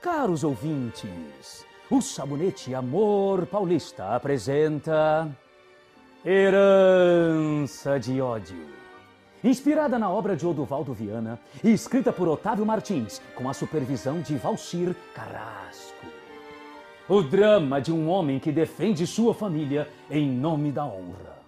[0.00, 5.28] Caros ouvintes, o Sabonete Amor Paulista apresenta
[6.24, 8.66] Herança de Ódio.
[9.44, 14.36] Inspirada na obra de Oduvaldo Viana e escrita por Otávio Martins, com a supervisão de
[14.36, 16.06] Valcir Carrasco.
[17.06, 21.39] O drama de um homem que defende sua família em nome da honra.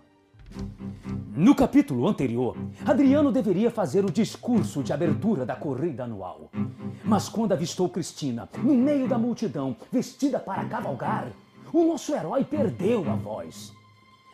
[1.35, 6.51] No capítulo anterior, Adriano deveria fazer o discurso de abertura da corrida anual.
[7.05, 11.29] Mas quando avistou Cristina no meio da multidão, vestida para cavalgar,
[11.73, 13.73] o nosso herói perdeu a voz.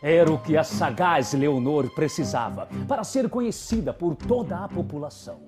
[0.02, 5.40] Era o que a sagaz Leonor precisava para ser conhecida por toda a população.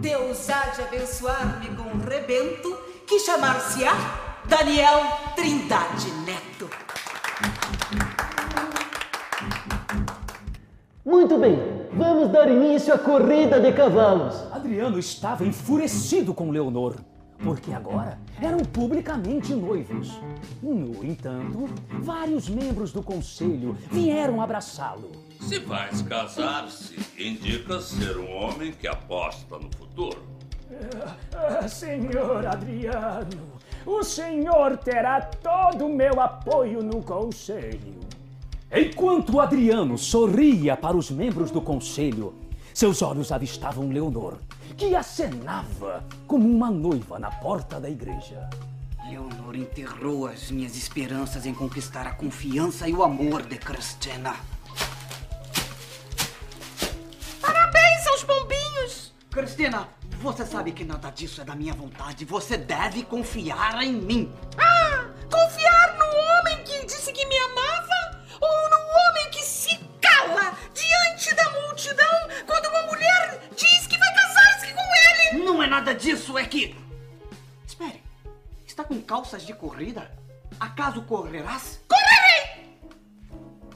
[0.00, 2.76] Deus há de abençoar-me com um rebento
[3.06, 5.00] que chamar-se-á Daniel
[5.34, 6.37] Trindade Neto.
[11.08, 11.58] Muito bem,
[11.94, 14.46] vamos dar início à corrida de cavalos.
[14.52, 16.96] Adriano estava enfurecido com Leonor,
[17.42, 20.20] porque agora eram publicamente noivos.
[20.62, 25.10] No entanto, vários membros do conselho vieram abraçá-lo.
[25.40, 30.20] Se vais casar-se, indica ser um homem que aposta no futuro.
[31.34, 33.54] Ah, senhor Adriano,
[33.86, 38.07] o senhor terá todo o meu apoio no conselho.
[38.70, 42.34] Enquanto Adriano sorria para os membros do conselho,
[42.74, 44.36] seus olhos avistavam Leonor,
[44.76, 48.48] que acenava como uma noiva na porta da igreja.
[49.08, 54.36] Leonor enterrou as minhas esperanças em conquistar a confiança e o amor de Cristina.
[57.40, 59.14] Parabéns, seus bombinhos!
[59.30, 59.88] Cristina,
[60.20, 62.24] você sabe que nada disso é da minha vontade.
[62.26, 64.32] Você deve confiar em mim.
[64.58, 67.07] Ah, confiar no homem que disse
[75.94, 76.76] disso, é que.
[77.66, 78.02] Espere,
[78.66, 80.10] está com calças de corrida?
[80.58, 81.80] Acaso correrás?
[81.88, 82.78] Correrei!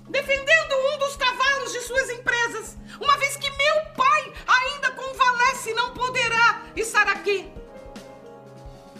[0.08, 5.74] Defendendo um dos cavalos de suas empresas, uma vez que meu pai ainda convalesce e
[5.74, 7.52] não poderá estar aqui.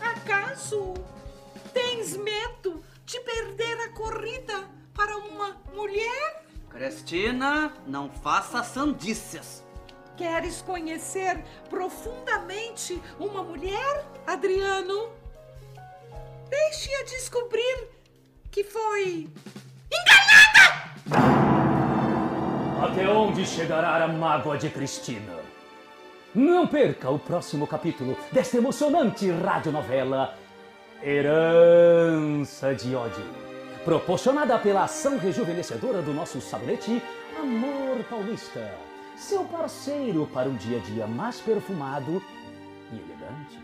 [0.01, 0.95] Acaso
[1.73, 4.83] tens medo de perder a corrida?
[4.95, 6.45] para uma mulher?
[6.71, 9.62] Cristina, não faça sandices.
[10.17, 15.11] Queres conhecer profundamente uma mulher, Adriano?
[16.49, 17.89] Deixe-a descobrir
[18.51, 19.29] que foi
[19.91, 20.93] enganada!
[22.85, 25.41] Até onde chegará a mágoa de Cristina?
[26.35, 30.37] Não perca o próximo capítulo desta emocionante radionovela
[31.03, 33.43] Herança de Ódio
[33.85, 37.03] proporcionada pela ação rejuvenescedora do nosso sabonete
[37.39, 38.75] Amor Paulista,
[39.23, 42.21] seu parceiro para um dia a dia mais perfumado
[42.93, 43.59] e elegante.